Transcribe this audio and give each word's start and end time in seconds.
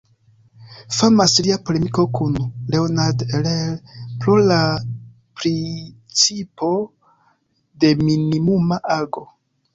Famas 0.99 1.33
lia 1.47 1.57
polemiko 1.67 2.05
kun 2.19 2.39
Leonhard 2.75 3.21
Euler 3.27 3.75
pro 4.23 4.39
la 4.53 4.57
principo 5.43 6.73
de 7.85 7.95
minimuma 8.03 8.83
ago. 8.99 9.27